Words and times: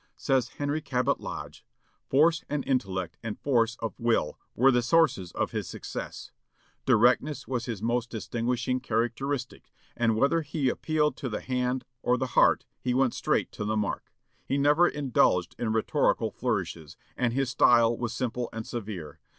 Says 0.17 0.47
Henry 0.57 0.81
Cabot 0.81 1.19
Lodge: 1.19 1.63
"Force 2.09 2.43
of 2.49 2.63
intellect 2.65 3.17
and 3.21 3.39
force 3.39 3.75
of 3.81 3.93
will 3.99 4.39
were 4.55 4.71
the 4.71 4.81
sources 4.81 5.31
of 5.33 5.51
his 5.51 5.69
success.... 5.69 6.31
Directness 6.87 7.47
was 7.47 7.65
his 7.67 7.83
most 7.83 8.09
distinguishing 8.09 8.79
characteristic, 8.79 9.69
and, 9.95 10.15
whether 10.15 10.41
he 10.41 10.69
appealed 10.69 11.15
to 11.17 11.29
the 11.29 11.39
head 11.39 11.85
or 12.01 12.17
the 12.17 12.33
heart, 12.33 12.65
he 12.79 12.95
went 12.95 13.13
straight 13.13 13.51
to 13.51 13.63
the 13.63 13.77
mark.... 13.77 14.11
He 14.43 14.57
never 14.57 14.87
indulged 14.87 15.55
in 15.59 15.71
rhetorical 15.71 16.31
flourishes, 16.31 16.97
and 17.15 17.31
his 17.33 17.51
style 17.51 17.95
was 17.95 18.11
simple 18.11 18.49
and 18.51 18.65
severe.... 18.65 19.19